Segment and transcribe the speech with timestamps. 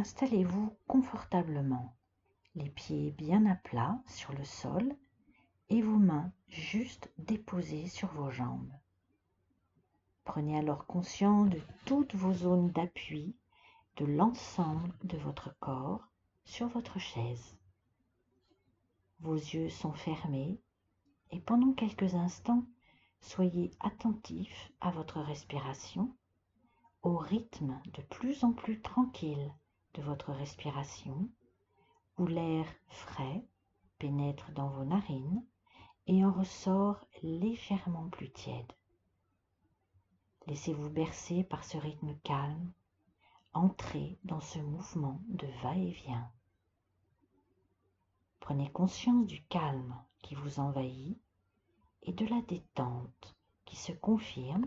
[0.00, 1.94] installez-vous confortablement,
[2.54, 4.96] les pieds bien à plat sur le sol
[5.68, 8.72] et vos mains juste déposées sur vos jambes.
[10.24, 13.36] Prenez alors conscience de toutes vos zones d'appui,
[13.98, 16.08] de l'ensemble de votre corps
[16.46, 17.58] sur votre chaise.
[19.18, 20.62] Vos yeux sont fermés
[21.30, 22.64] et pendant quelques instants,
[23.20, 26.16] soyez attentif à votre respiration,
[27.02, 29.52] au rythme de plus en plus tranquille
[29.94, 31.28] de votre respiration,
[32.18, 33.44] où l'air frais
[33.98, 35.44] pénètre dans vos narines
[36.06, 38.72] et en ressort légèrement plus tiède.
[40.46, 42.72] Laissez-vous bercer par ce rythme calme,
[43.52, 46.30] entrez dans ce mouvement de va-et-vient.
[48.40, 51.20] Prenez conscience du calme qui vous envahit
[52.02, 54.66] et de la détente qui se confirme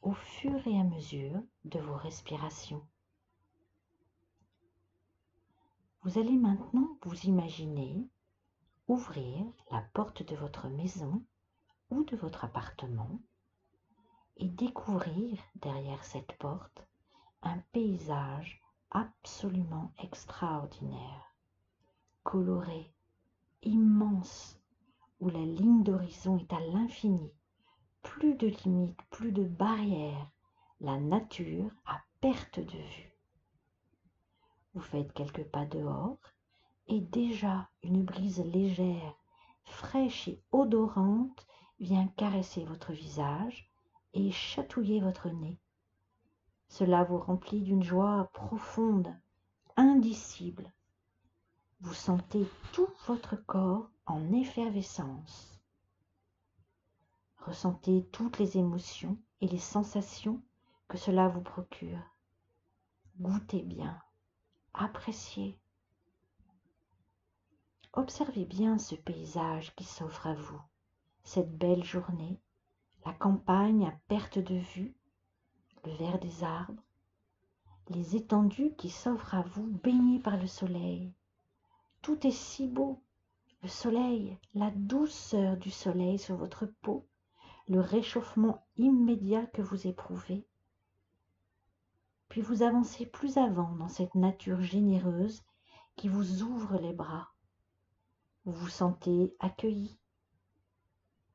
[0.00, 2.86] au fur et à mesure de vos respirations.
[6.08, 8.08] Vous allez maintenant vous imaginer
[8.86, 11.22] ouvrir la porte de votre maison
[11.90, 13.20] ou de votre appartement
[14.38, 16.82] et découvrir derrière cette porte
[17.42, 18.58] un paysage
[18.90, 21.36] absolument extraordinaire,
[22.22, 22.90] coloré,
[23.60, 24.58] immense,
[25.20, 27.30] où la ligne d'horizon est à l'infini,
[28.00, 30.30] plus de limites, plus de barrières,
[30.80, 33.17] la nature à perte de vue.
[34.78, 36.20] Vous faites quelques pas dehors
[36.86, 39.16] et déjà une brise légère,
[39.64, 41.48] fraîche et odorante
[41.80, 43.72] vient caresser votre visage
[44.14, 45.58] et chatouiller votre nez.
[46.68, 49.12] Cela vous remplit d'une joie profonde,
[49.76, 50.72] indicible.
[51.80, 55.60] Vous sentez tout votre corps en effervescence.
[57.38, 60.40] Ressentez toutes les émotions et les sensations
[60.86, 61.98] que cela vous procure.
[63.18, 64.00] Goûtez bien,
[64.74, 65.58] appréciez.
[67.92, 70.60] Observez bien ce paysage qui s'offre à vous,
[71.24, 72.40] cette belle journée,
[73.04, 74.94] la campagne à perte de vue,
[75.84, 76.82] le vert des arbres,
[77.88, 81.12] les étendues qui s'offrent à vous baignées par le soleil.
[82.02, 83.02] Tout est si beau,
[83.62, 87.06] le soleil, la douceur du soleil sur votre peau,
[87.68, 90.47] le réchauffement immédiat que vous éprouvez.
[92.28, 95.42] Puis vous avancez plus avant dans cette nature généreuse
[95.96, 97.28] qui vous ouvre les bras.
[98.44, 99.98] Vous vous sentez accueilli.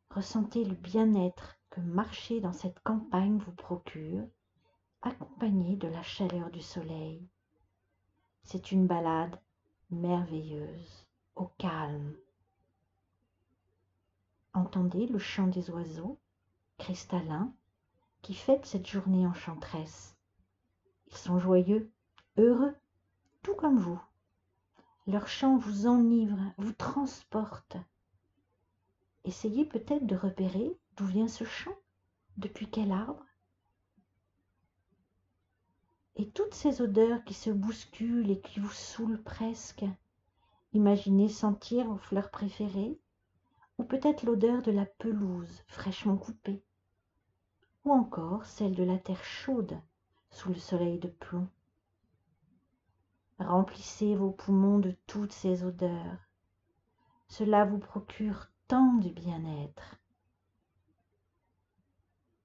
[0.10, 4.28] Ressentez le bien-être que marcher dans cette campagne vous procure,
[5.02, 7.28] accompagné de la chaleur du soleil.
[8.44, 9.40] C'est une balade
[9.90, 12.16] merveilleuse, au calme.
[14.54, 16.20] Entendez le chant des oiseaux,
[16.78, 17.52] cristallins,
[18.22, 20.13] qui fêtent cette journée enchanteresse.
[21.08, 21.92] Ils sont joyeux,
[22.38, 22.76] heureux,
[23.42, 24.02] tout comme vous.
[25.06, 27.78] Leur chant vous enivre, vous transporte.
[29.26, 31.76] Essayez peut-être de repérer D'où vient ce chant
[32.38, 33.26] Depuis quel arbre
[36.16, 39.86] Et toutes ces odeurs qui se bousculent et qui vous saoulent presque.
[40.74, 43.00] Imaginez sentir vos fleurs préférées,
[43.80, 46.64] ou peut-être l'odeur de la pelouse fraîchement coupée,
[47.86, 49.76] ou encore celle de la terre chaude
[50.34, 51.48] sous le soleil de plomb.
[53.40, 56.18] Remplissez vos poumons de toutes ces odeurs.
[57.28, 60.00] Cela vous procure tant de bien-être.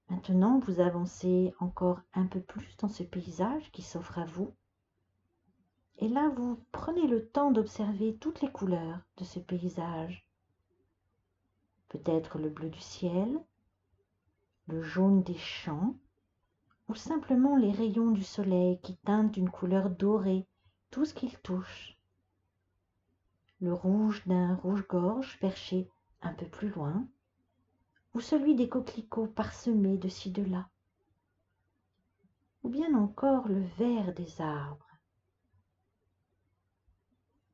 [0.09, 4.53] Maintenant, vous avancez encore un peu plus dans ce paysage qui s'offre à vous.
[5.97, 10.25] Et là, vous prenez le temps d'observer toutes les couleurs de ce paysage.
[11.89, 13.39] Peut-être le bleu du ciel,
[14.67, 15.95] le jaune des champs,
[16.89, 20.47] ou simplement les rayons du soleil qui teintent d'une couleur dorée
[20.89, 21.95] tout ce qu'il touche.
[23.61, 25.87] Le rouge d'un rouge-gorge perché
[26.21, 27.07] un peu plus loin,
[28.15, 30.67] ou celui des coquelicots parsemés de ci de là,
[32.63, 34.89] ou bien encore le vert des arbres.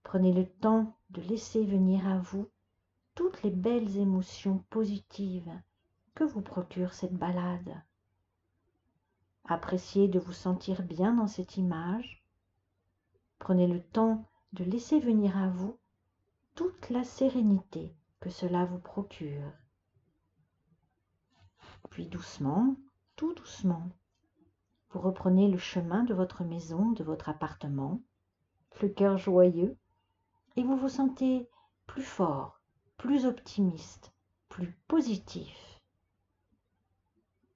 [0.04, 2.50] Prenez le temps de laisser venir à vous
[3.16, 5.52] toutes les belles émotions positives
[6.14, 7.84] que vous procure cette balade.
[9.48, 12.24] Appréciez de vous sentir bien dans cette image.
[13.38, 15.78] Prenez le temps de laisser venir à vous
[16.56, 19.52] toute la sérénité que cela vous procure.
[21.92, 22.76] Puis doucement,
[23.16, 23.88] tout doucement,
[24.90, 28.02] vous reprenez le chemin de votre maison, de votre appartement,
[28.82, 29.78] le cœur joyeux,
[30.56, 31.48] et vous vous sentez
[31.86, 32.62] plus fort,
[32.98, 34.12] plus optimiste,
[34.50, 35.75] plus positif.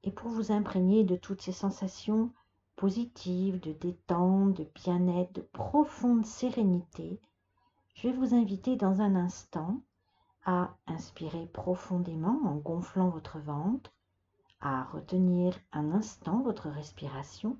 [0.03, 2.31] Et pour vous imprégner de toutes ces sensations,
[2.75, 7.19] positive, de détente, de bien-être, de profonde sérénité,
[7.93, 9.81] je vais vous inviter dans un instant
[10.45, 13.91] à inspirer profondément en gonflant votre ventre,
[14.61, 17.57] à retenir un instant votre respiration,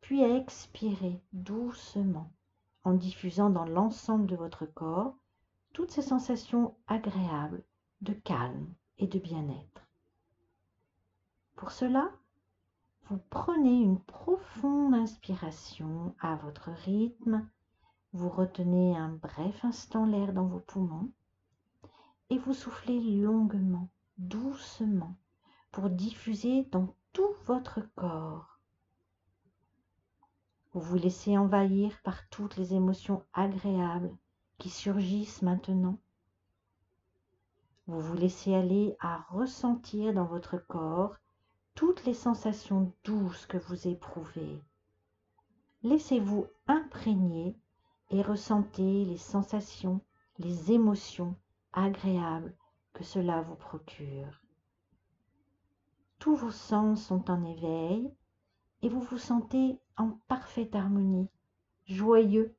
[0.00, 2.32] puis à expirer doucement
[2.84, 5.14] en diffusant dans l'ensemble de votre corps
[5.72, 7.62] toutes ces sensations agréables
[8.00, 9.79] de calme et de bien-être.
[11.60, 12.10] Pour cela,
[13.10, 17.46] vous prenez une profonde inspiration à votre rythme,
[18.14, 21.12] vous retenez un bref instant l'air dans vos poumons
[22.30, 25.14] et vous soufflez longuement, doucement,
[25.70, 28.58] pour diffuser dans tout votre corps.
[30.72, 34.16] Vous vous laissez envahir par toutes les émotions agréables
[34.56, 35.98] qui surgissent maintenant.
[37.86, 41.16] Vous vous laissez aller à ressentir dans votre corps
[41.80, 44.62] toutes les sensations douces que vous éprouvez.
[45.82, 47.56] Laissez-vous imprégner
[48.10, 50.02] et ressentez les sensations,
[50.36, 51.34] les émotions
[51.72, 52.54] agréables
[52.92, 54.42] que cela vous procure.
[56.18, 58.12] Tous vos sens sont en éveil
[58.82, 61.30] et vous vous sentez en parfaite harmonie,
[61.86, 62.54] joyeux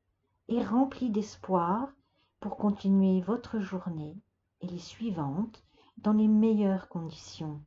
[0.47, 1.93] et rempli d'espoir
[2.39, 4.17] pour continuer votre journée
[4.61, 5.63] et les suivantes
[5.97, 7.61] dans les meilleures conditions.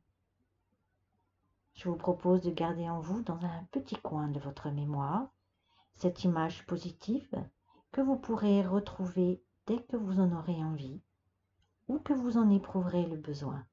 [1.75, 5.27] Je vous propose de garder en vous, dans un petit coin de votre mémoire,
[5.95, 7.29] cette image positive
[7.91, 11.01] que vous pourrez retrouver dès que vous en aurez envie
[11.87, 13.65] ou que vous en éprouverez le besoin.